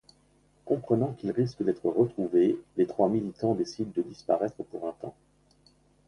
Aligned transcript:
Comprenant 0.65 1.13
qu'ils 1.13 1.29
risquent 1.29 1.61
d'être 1.63 1.85
retrouvés, 1.87 2.57
les 2.75 2.87
trois 2.87 3.07
militants 3.07 3.53
décident 3.53 3.91
de 3.95 4.01
disparaître 4.01 4.63
pour 4.71 4.87
un 4.87 4.93
temps. 4.93 5.13